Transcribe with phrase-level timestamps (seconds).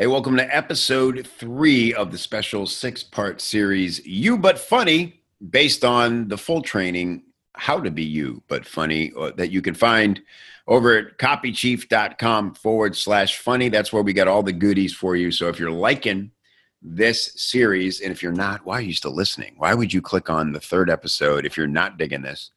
[0.00, 5.84] Hey, welcome to episode three of the special six part series, You But Funny, based
[5.84, 7.24] on the full training,
[7.54, 10.22] How to Be You But Funny, uh, that you can find
[10.66, 13.68] over at copychief.com forward slash funny.
[13.68, 15.30] That's where we got all the goodies for you.
[15.30, 16.30] So if you're liking
[16.80, 19.52] this series, and if you're not, why are you still listening?
[19.58, 22.52] Why would you click on the third episode if you're not digging this?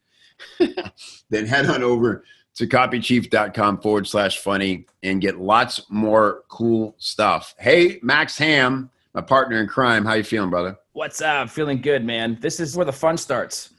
[1.30, 2.23] then head on over
[2.56, 7.56] to copychief.com forward slash funny and get lots more cool stuff.
[7.58, 10.05] Hey, Max Ham, my partner in crime.
[10.05, 10.77] How you feeling, brother?
[10.94, 11.50] What's up?
[11.50, 12.38] Feeling good, man.
[12.40, 13.72] This is where the fun starts.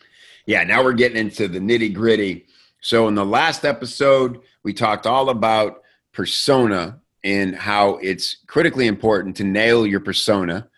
[0.46, 2.46] Yeah, now we're getting into the nitty gritty.
[2.80, 9.36] So in the last episode, we talked all about persona and how it's critically important
[9.36, 10.68] to nail your persona.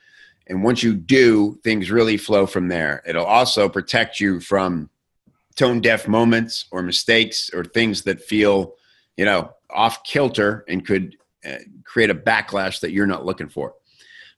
[0.46, 3.02] And once you do, things really flow from there.
[3.06, 4.88] It'll also protect you from
[5.56, 8.74] tone deaf moments or mistakes or things that feel,
[9.16, 11.16] you know, off kilter and could
[11.46, 13.74] uh, create a backlash that you're not looking for.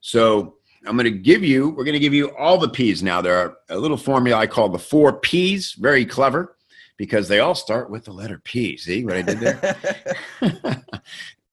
[0.00, 3.20] So I'm going to give you, we're going to give you all the P's now.
[3.20, 6.56] There are a little formula I call the four P's, very clever
[6.96, 8.76] because they all start with the letter P.
[8.76, 9.76] See what I did there?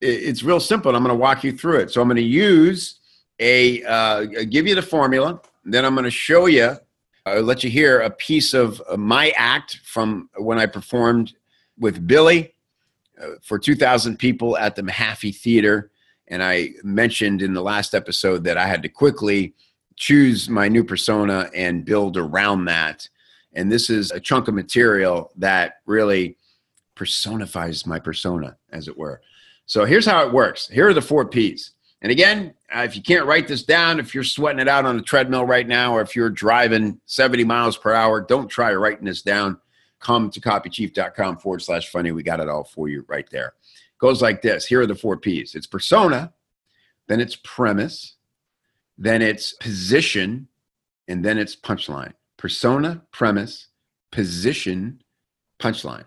[0.02, 0.90] it's real simple.
[0.90, 1.92] And I'm going to walk you through it.
[1.92, 3.00] So I'm going to use
[3.40, 5.42] a, uh, give you the formula.
[5.64, 6.75] Then I'm going to show you
[7.26, 11.34] I'll let you hear a piece of uh, my act from when I performed
[11.80, 12.54] with Billy
[13.22, 15.92] uh, for 2,000 people at the Mahaffey Theater.
[16.28, 19.56] And I mentioned in the last episode that I had to quickly
[19.96, 23.09] choose my new persona and build around that.
[23.53, 26.38] And this is a chunk of material that really
[26.94, 29.22] personifies my persona, as it were.
[29.66, 30.68] So here's how it works.
[30.68, 31.72] Here are the four P's.
[32.02, 34.98] And again, uh, if you can't write this down, if you're sweating it out on
[34.98, 39.06] the treadmill right now, or if you're driving 70 miles per hour, don't try writing
[39.06, 39.58] this down.
[40.00, 42.12] Come to copychief.com forward slash funny.
[42.12, 43.54] We got it all for you right there.
[43.98, 44.66] Goes like this.
[44.66, 46.34] Here are the four P's it's persona,
[47.08, 48.16] then it's premise,
[48.98, 50.48] then it's position,
[51.08, 52.14] and then it's punchline.
[52.38, 53.68] Persona, premise,
[54.12, 55.02] position,
[55.59, 56.06] punchline.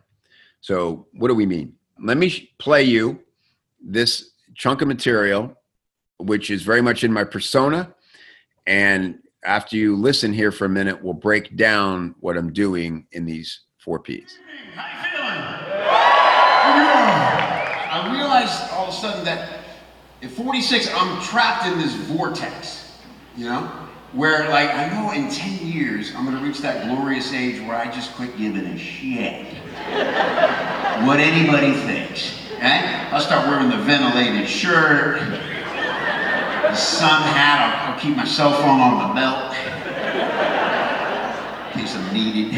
[0.61, 1.75] So, what do we mean?
[2.01, 3.21] Let me play you
[3.81, 5.58] this chunk of material
[6.19, 7.95] which is very much in my persona.
[8.67, 13.25] And after you listen here for a minute, we'll break down what I'm doing in
[13.25, 14.39] these four P's.
[14.75, 15.39] How you feeling?
[17.91, 19.61] I realized all of a sudden that
[20.23, 22.99] at 46, I'm trapped in this vortex,
[23.37, 23.63] you know,
[24.13, 27.91] where like I know in 10 years I'm gonna reach that glorious age where I
[27.91, 29.47] just quit giving a shit
[31.07, 32.35] what anybody thinks.
[32.57, 33.07] Okay?
[33.11, 35.21] I'll start wearing the ventilated shirt
[36.77, 37.61] sun hat.
[37.61, 39.55] I'll, I'll keep my cell phone on the belt
[41.73, 42.55] in case I'm needed.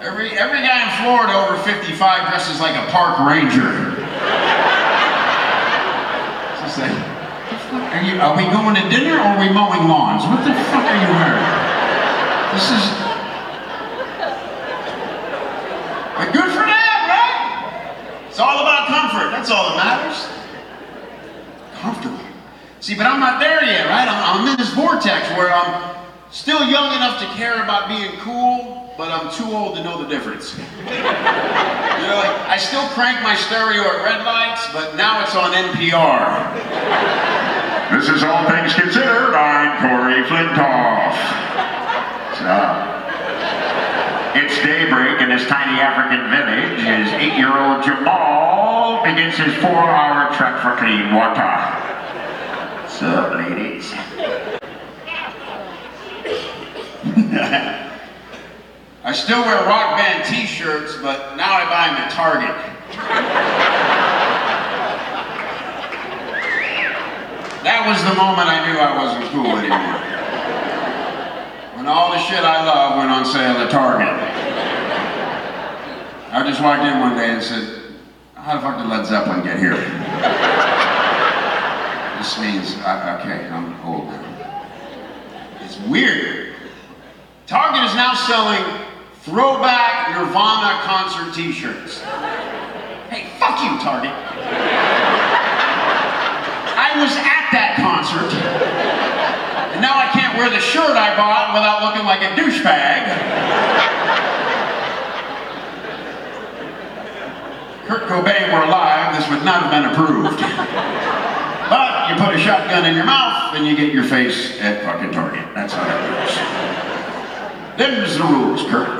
[0.00, 1.98] Every, every guy in Florida over 55
[2.30, 3.98] dresses like a park ranger.
[6.56, 6.88] So say,
[7.92, 10.24] are, you, are we going to dinner or are we mowing lawns?
[10.24, 11.44] What the fuck are you wearing?
[12.54, 12.84] This is.
[16.14, 18.28] But good for that, right?
[18.28, 19.30] It's all about comfort.
[19.36, 20.37] That's all that matters.
[22.88, 24.08] See, but I'm not there yet, right?
[24.08, 29.12] I'm, in this vortex where I'm still young enough to care about being cool, but
[29.12, 30.56] I'm too old to know the difference.
[30.56, 30.64] you
[32.08, 36.32] know, I still crank my stereo at red lights, but now it's on NPR.
[37.92, 39.36] This is All Things Considered.
[39.36, 41.12] I'm Corey Flintoff.
[42.40, 42.56] So,
[44.32, 50.74] it's daybreak in this tiny African village as eight-year-old Jamal begins his four-hour trek for
[50.80, 51.77] clean water.
[52.98, 53.92] What's up, ladies?
[59.04, 62.50] I still wear rock band t-shirts, but now I buy them at Target.
[67.62, 70.02] that was the moment I knew I wasn't cool anymore.
[71.76, 74.08] When all the shit I love went on sale at Target.
[76.32, 77.94] I just walked in one day and said,
[78.34, 79.97] how the fuck did Led Zeppelin get here?
[82.38, 85.58] This means, uh, okay, I'm old now.
[85.60, 86.54] It's weird.
[87.48, 88.62] Target is now selling
[89.22, 91.98] throwback Nirvana concert t-shirts.
[93.10, 94.14] Hey, fuck you, Target.
[96.78, 98.30] I was at that concert,
[99.72, 103.18] and now I can't wear the shirt I bought without looking like a douchebag.
[107.88, 111.27] Kurt Cobain were alive, this would not have been approved.
[112.08, 115.44] You put a shotgun in your mouth and you get your face at fucking Target.
[115.54, 116.36] That's how it works.
[117.76, 118.98] Them's the rules, Kurt.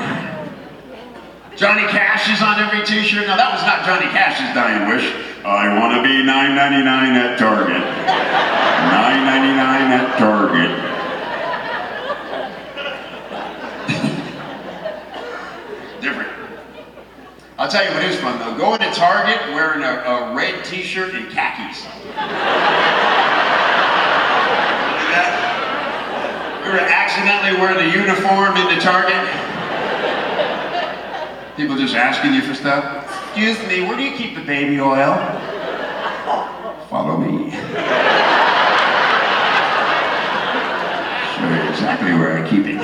[1.57, 3.27] Johnny Cash is on every t-shirt.
[3.27, 5.11] Now that was not Johnny Cash's dying wish.
[5.43, 6.85] I want to be 9.99
[7.17, 7.81] at Target.
[7.81, 9.59] 9.99
[9.89, 10.71] at Target.
[16.01, 16.29] Different.
[17.59, 18.57] I'll tell you what is fun though.
[18.57, 21.83] Going to Target wearing a, a red T-shirt and khakis.
[26.63, 29.27] We were accidentally wearing the uniform into Target.
[31.57, 33.03] People just asking you for stuff.
[33.27, 35.17] Excuse me, where do you keep the baby oil?
[36.89, 37.51] Follow me.
[41.41, 42.77] You exactly where I keep it.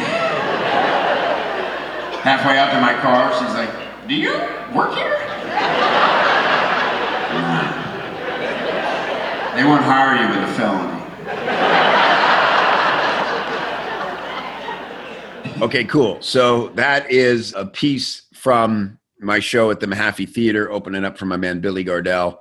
[2.23, 4.33] Halfway out to my car, she's like, Do you
[4.75, 5.17] work here?
[9.55, 11.01] They won't hire you with a felony.
[15.63, 16.21] Okay, cool.
[16.21, 21.25] So that is a piece from my show at the Mahaffey Theater, opening up for
[21.25, 22.37] my man Billy Gardell.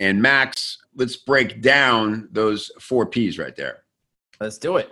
[0.00, 3.82] And Max, let's break down those four P's right there.
[4.40, 4.90] Let's do it.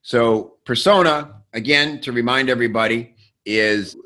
[0.00, 3.96] So persona, again, to remind everybody, is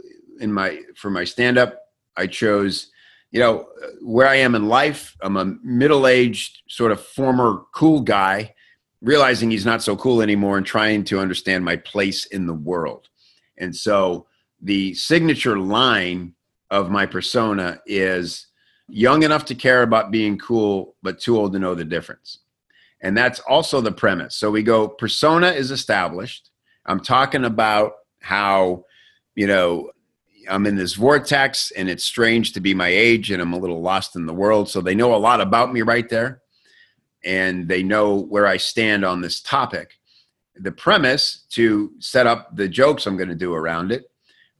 [0.40, 1.78] in my for my stand-up,
[2.16, 2.90] I chose,
[3.30, 3.68] you know,
[4.00, 5.16] where I am in life.
[5.20, 8.54] I'm a middle-aged, sort of former cool guy,
[9.02, 13.08] realizing he's not so cool anymore and trying to understand my place in the world.
[13.58, 14.26] And so
[14.60, 16.34] the signature line
[16.70, 18.46] of my persona is
[18.88, 22.38] young enough to care about being cool, but too old to know the difference.
[23.02, 24.36] And that's also the premise.
[24.36, 26.50] So we go persona is established.
[26.86, 28.84] I'm talking about how,
[29.34, 29.90] you know,
[30.48, 33.80] I'm in this vortex and it's strange to be my age and I'm a little
[33.80, 34.68] lost in the world.
[34.68, 36.42] So they know a lot about me right there
[37.24, 39.98] and they know where I stand on this topic.
[40.54, 44.10] The premise to set up the jokes I'm going to do around it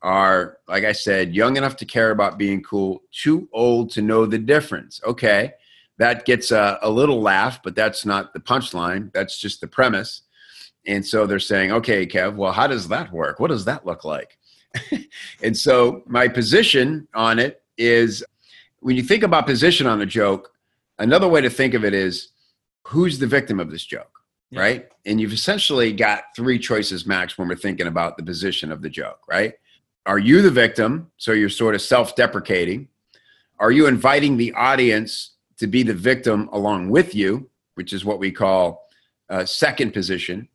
[0.03, 4.27] are, like I said, young enough to care about being cool, too old to know
[4.27, 5.01] the difference.
[5.07, 5.53] Okay,
[5.99, 9.13] that gets a, a little laugh, but that's not the punchline.
[9.13, 10.23] That's just the premise.
[10.87, 13.41] And so they're saying, okay, Kev, well, how does that work?
[13.41, 14.39] What does that look like?
[15.43, 18.25] and so my position on it is
[18.81, 20.51] when you think about position on a joke,
[20.99, 22.29] another way to think of it is
[22.85, 24.21] who's the victim of this joke,
[24.51, 24.61] Yeah.
[24.61, 24.89] right?
[25.05, 28.91] And you've essentially got three choices, Max, when we're thinking about the position of the
[28.91, 29.55] joke, right?
[30.07, 31.11] Are you the victim?
[31.17, 32.89] So you're sort of self deprecating.
[33.59, 38.19] Are you inviting the audience to be the victim along with you, which is what
[38.19, 38.87] we call
[39.31, 40.49] uh, second position?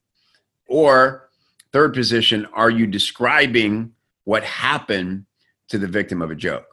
[0.68, 1.30] Or
[1.74, 3.92] third position, are you describing
[4.26, 5.26] what happened
[5.70, 6.66] to the victim of a joke?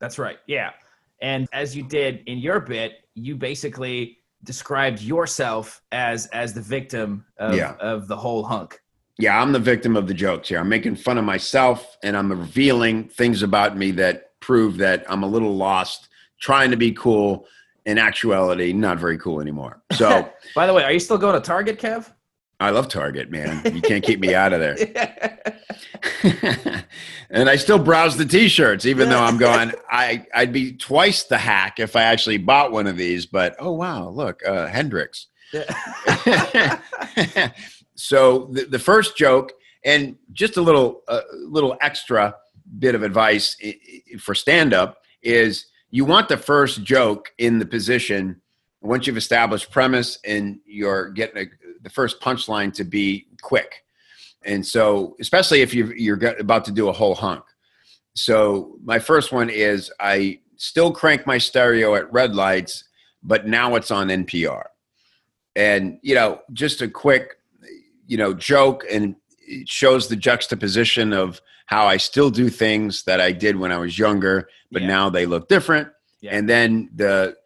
[0.00, 0.38] That's right.
[0.46, 0.70] Yeah.
[1.20, 7.24] And as you did in your bit, you basically described yourself as as the victim
[7.38, 7.74] of, Yeah.
[7.80, 8.80] of the whole hunk.
[9.18, 10.60] Yeah, I'm the victim of the jokes here.
[10.60, 15.24] I'm making fun of myself and I'm revealing things about me that prove that I'm
[15.24, 16.08] a little lost,
[16.40, 17.46] trying to be cool.
[17.86, 19.80] In actuality, not very cool anymore.
[19.92, 22.12] So By the way, are you still going to Target, Kev?
[22.60, 23.62] I love Target, man.
[23.72, 24.76] You can't keep me out of there.
[27.30, 31.38] and I still browse the t-shirts, even though I'm going, I, I'd be twice the
[31.38, 35.28] hack if I actually bought one of these, but oh wow, look, uh, Hendrix.
[37.94, 39.52] so the, the first joke,
[39.84, 42.34] and just a little, a little extra
[42.78, 43.56] bit of advice
[44.18, 48.40] for stand-up is you want the first joke in the position
[48.80, 51.46] once you've established premise and you're getting a,
[51.82, 53.84] the first punchline to be quick.
[54.44, 57.44] And so, especially if you're, you're about to do a whole hunk.
[58.14, 62.84] So, my first one is I still crank my stereo at red lights,
[63.22, 64.62] but now it's on NPR.
[65.56, 67.36] And, you know, just a quick,
[68.06, 73.20] you know, joke and it shows the juxtaposition of how I still do things that
[73.20, 74.88] I did when I was younger, but Yeah.
[74.88, 75.88] now they look different.
[76.20, 76.36] Yeah.
[76.36, 77.36] And then the,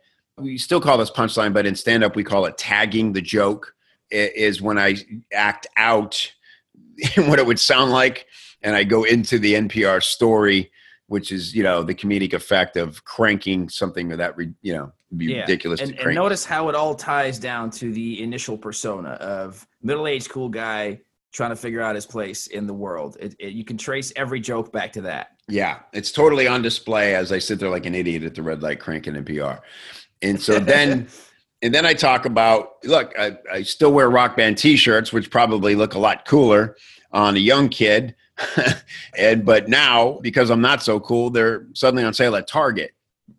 [0.43, 3.75] we still call this punchline, but in stand up, we call it tagging the joke,
[4.13, 4.97] i- is when I
[5.33, 6.31] act out
[7.17, 8.27] what it would sound like
[8.63, 10.71] and I go into the NPR story,
[11.07, 15.27] which is, you know, the comedic effect of cranking something that, you know, would be
[15.27, 15.41] Yeah.
[15.41, 20.31] ridiculous And, and notice how it all ties down to the initial persona of middle-aged
[20.31, 21.01] cool guy
[21.33, 23.17] trying to figure out his place in the world.
[23.19, 25.29] It, it, you can trace every joke back to that.
[25.49, 28.63] Yeah, it's totally on display as I sit there like an idiot at the red
[28.63, 29.61] light cranking NPR.
[30.23, 31.09] And so then
[31.63, 35.75] and then I talk about look, I, I still wear rock band t-shirts, which probably
[35.75, 36.77] look a lot cooler
[37.13, 38.15] on a young kid.
[39.19, 42.93] and but now, because I'm not so cool, they're suddenly on sale at Target.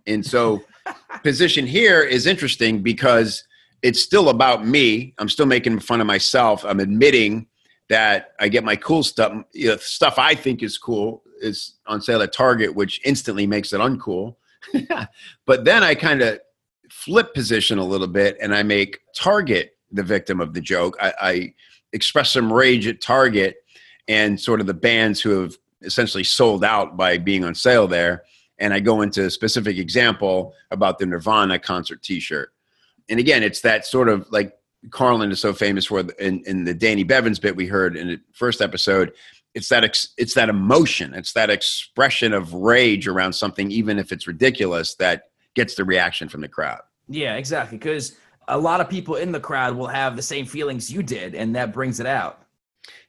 [0.08, 0.64] And so
[1.24, 3.44] position here is interesting because
[3.82, 5.14] it's still about me.
[5.18, 6.64] I'm still making fun of myself.
[6.64, 7.48] I'm admitting
[7.90, 12.02] that I get my cool stuff, you know, stuff I think is cool is on
[12.02, 14.36] sale at Target, which instantly makes it uncool.
[15.46, 16.40] but then I kind of
[16.94, 20.96] flip position a little bit and I make target the victim of the joke.
[21.02, 21.54] I, I
[21.92, 23.58] express some rage at Target
[24.08, 28.24] and sort of the bands who have essentially sold out by being on sale there.
[28.60, 32.54] And I go into a specific example about the Nirvana concert T-shirt.
[33.10, 34.54] And again, it's that sort of like
[34.92, 38.20] Carlin is so famous for in, in the Danny Bevins bit we heard in the
[38.34, 39.14] first episode.
[39.54, 44.12] It's that ex, it's that emotion, it's that expression of rage around something, even if
[44.12, 45.24] it's ridiculous, that
[45.56, 46.82] gets the reaction from the crowd.
[47.08, 47.78] Yeah, exactly.
[47.78, 48.18] Because
[48.48, 51.56] a lot of people in the crowd will have the same feelings you did, and
[51.56, 52.44] that brings it out.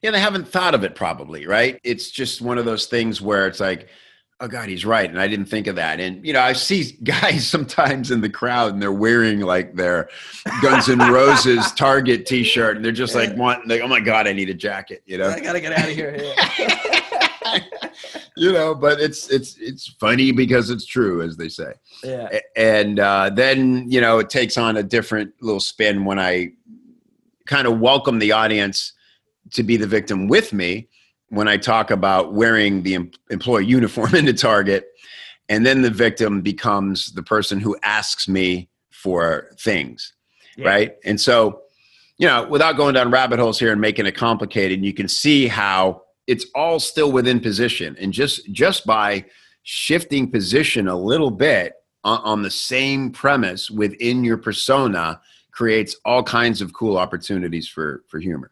[0.01, 1.79] Yeah, they haven't thought of it probably, right?
[1.83, 3.89] It's just one of those things where it's like,
[4.41, 5.09] oh God, he's right.
[5.09, 5.99] And I didn't think of that.
[5.99, 10.09] And, you know, I see guys sometimes in the crowd and they're wearing like their
[10.61, 14.27] Guns N' Roses Target t shirt and they're just like, wanting, like, oh my God,
[14.27, 15.29] I need a jacket, you know?
[15.29, 16.17] I got to get out of here.
[18.37, 21.73] you know, but it's, it's, it's funny because it's true, as they say.
[22.03, 22.39] Yeah.
[22.55, 26.51] And uh, then, you know, it takes on a different little spin when I
[27.45, 28.93] kind of welcome the audience
[29.53, 30.89] to be the victim with me
[31.29, 34.87] when I talk about wearing the em- employee uniform into Target,
[35.49, 40.13] and then the victim becomes the person who asks me for things,
[40.57, 40.67] yeah.
[40.67, 40.95] right?
[41.03, 41.61] And so,
[42.17, 45.47] you know, without going down rabbit holes here and making it complicated, you can see
[45.47, 49.25] how it's all still within position, and just just by
[49.63, 55.19] shifting position a little bit on, on the same premise within your persona
[55.51, 58.51] creates all kinds of cool opportunities for for humor.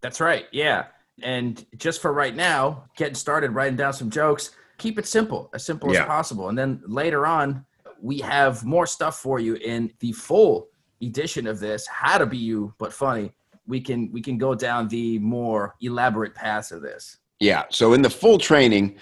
[0.00, 0.46] That's right.
[0.52, 0.86] Yeah.
[1.22, 5.64] And just for right now, getting started writing down some jokes, keep it simple, as
[5.64, 6.00] simple yeah.
[6.00, 6.48] as possible.
[6.48, 7.64] And then later on,
[8.00, 10.68] we have more stuff for you in the full
[11.02, 13.32] edition of this, How to Be You But Funny.
[13.70, 17.16] We can we can go down the more elaborate paths of this.
[17.38, 17.64] Yeah.
[17.70, 18.98] So in the full training,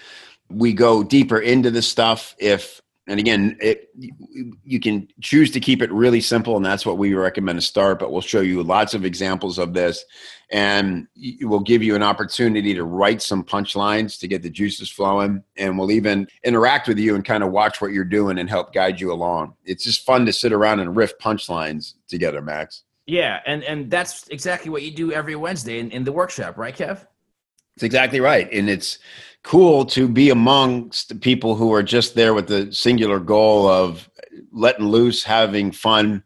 [0.49, 2.35] we go deeper into the stuff.
[2.39, 3.89] If and again, it,
[4.63, 7.97] you can choose to keep it really simple, and that's what we recommend to start.
[7.97, 10.05] But we'll show you lots of examples of this,
[10.51, 11.07] and
[11.41, 15.43] we'll give you an opportunity to write some punchlines to get the juices flowing.
[15.57, 18.73] And we'll even interact with you and kind of watch what you're doing and help
[18.73, 19.55] guide you along.
[19.65, 22.83] It's just fun to sit around and riff punchlines together, Max.
[23.09, 26.77] Yeah, and and that's exactly what you do every Wednesday in, in the workshop, right,
[26.77, 27.07] Kev?
[27.75, 28.99] It's exactly right, and it's
[29.43, 34.07] cool to be amongst people who are just there with the singular goal of
[34.51, 36.23] letting loose, having fun.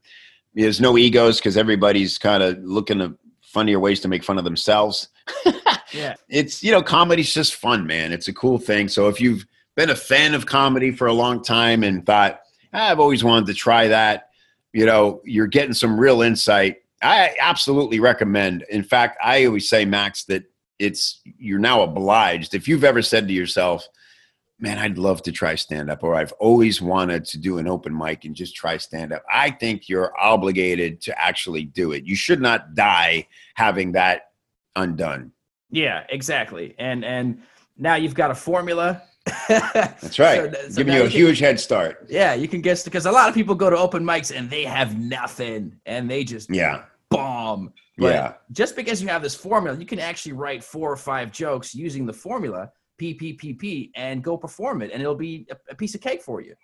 [0.56, 3.12] There's no egos because everybody's kind of looking at
[3.42, 5.08] funnier ways to make fun of themselves.
[5.94, 6.16] yeah.
[6.28, 8.12] It's, you know, comedy's just fun, man.
[8.12, 8.88] It's a cool thing.
[8.88, 12.42] So if you've been a fan of comedy for a long time and thought,
[12.74, 14.30] ah, I've always wanted to try that,
[14.74, 16.78] you know, you're getting some real insight.
[17.02, 18.64] I absolutely recommend.
[18.70, 20.44] In fact, I always say, Max, that
[20.80, 22.54] it's you're now obliged.
[22.54, 23.88] If you've ever said to yourself,
[24.60, 27.96] man, I'd love to try stand up, or I've always wanted to do an open
[27.96, 29.24] mic and just try stand up.
[29.32, 32.06] I think you're obligated to actually do it.
[32.06, 34.32] You should not die having that
[34.76, 35.32] undone.
[35.70, 36.76] Yeah, exactly.
[36.78, 37.42] And and
[37.78, 39.04] now you've got a formula.
[39.48, 40.54] That's right.
[40.54, 42.06] So, so Giving you a you huge head start.
[42.10, 44.64] Yeah, you can guess because a lot of people go to open mics and they
[44.64, 47.74] have nothing and they just yeah bomb.
[47.98, 48.34] But yeah.
[48.52, 52.06] just because you have this formula, you can actually write four or five jokes using
[52.06, 56.22] the formula PPPP and go perform it, and it'll be a, a piece of cake
[56.22, 56.56] for you.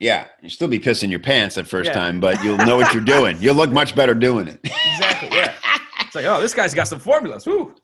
[0.00, 1.94] Yeah, you still be pissing your pants that first yeah.
[1.94, 3.36] time, but you'll know what you're doing.
[3.40, 4.60] You'll look much better doing it.
[4.64, 5.36] Exactly.
[5.36, 5.54] Yeah.
[6.00, 7.44] It's like, oh, this guy's got some formulas.
[7.44, 7.74] Woo.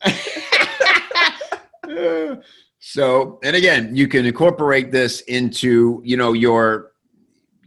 [2.87, 6.93] so, and again, you can incorporate this into you know your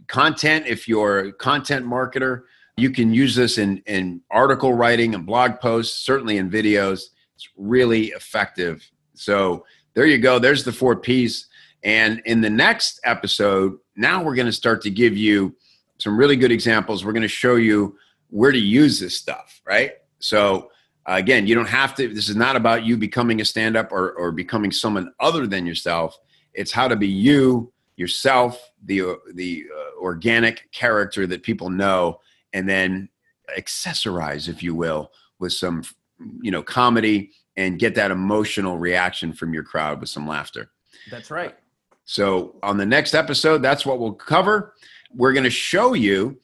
[0.06, 2.42] content if you're a content marketer
[2.78, 7.06] you can use this in, in article writing and blog posts, certainly in videos.
[7.34, 8.88] It's really effective.
[9.14, 10.38] So there you go.
[10.38, 11.48] There's the four P's.
[11.82, 15.56] And in the next episode, now we're going to start to give you
[15.98, 17.04] some really good examples.
[17.04, 17.98] We're going to show you
[18.30, 19.94] where to use this stuff, right?
[20.20, 20.70] So
[21.16, 24.12] again, you don't have to, this is not about you becoming a stand up or,
[24.12, 26.18] or becoming someone other than yourself.
[26.54, 32.20] It's how to be you, yourself, the, the uh, organic character that people know
[32.52, 33.08] and then
[33.58, 35.82] accessorize, if you will, with some,
[36.42, 40.70] you know, comedy and get that emotional reaction from your crowd with some laughter.
[41.10, 41.54] That's right.
[42.04, 44.74] So on the next episode, that's what we'll cover.
[45.14, 46.38] We're going to show you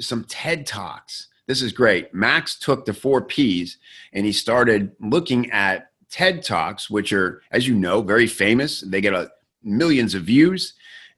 [0.00, 1.28] some TED Talks.
[1.48, 2.12] This is great.
[2.14, 3.78] Max took the four P's
[4.12, 8.82] and he started looking at TED Talks, which are, as you know, very famous.
[8.82, 9.30] They get a,
[9.62, 10.74] millions of views.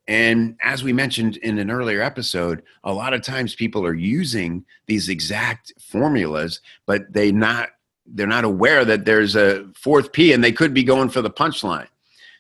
[0.06, 4.64] And as we mentioned in an earlier episode, a lot of times people are using
[4.87, 7.70] these exact formulas, but they not
[8.06, 11.30] they're not aware that there's a fourth P and they could be going for the
[11.30, 11.87] punchline.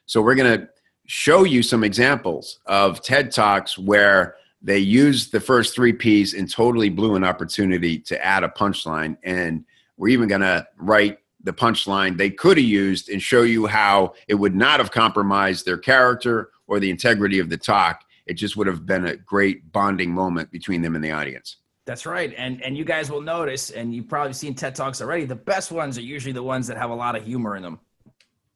[0.06, 0.68] So we're going to
[1.06, 6.50] show you some examples of TED Talks where they used the first three P's and
[6.50, 9.16] totally blew an opportunity to add a punchline.
[9.22, 9.64] And
[9.96, 14.14] we're even going to write the punchline they could have used and show you how
[14.28, 18.04] it would not have compromised their character or the integrity of the talk.
[18.26, 21.56] It just would have been a great bonding moment between them and the audience.
[21.86, 22.32] That's right.
[22.36, 25.72] And and you guys will notice, and you've probably seen TED Talks already, the best
[25.72, 27.80] ones are usually the ones that have a lot of humor in them.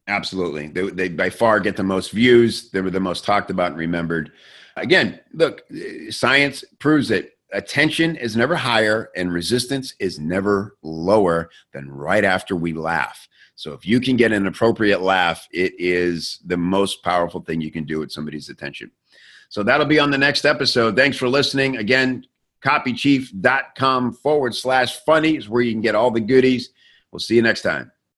[0.07, 0.67] Absolutely.
[0.67, 2.69] They, they by far get the most views.
[2.69, 4.31] They were the most talked about and remembered.
[4.75, 5.63] Again, look,
[6.09, 7.37] science proves it.
[7.51, 13.27] Attention is never higher and resistance is never lower than right after we laugh.
[13.55, 17.71] So if you can get an appropriate laugh, it is the most powerful thing you
[17.71, 18.91] can do with somebody's attention.
[19.49, 20.97] So that'll be on the next episode.
[20.97, 21.77] Thanks for listening.
[21.77, 22.25] Again,
[22.61, 26.71] copychief.com forward slash funny is where you can get all the goodies.
[27.11, 27.91] We'll see you next time.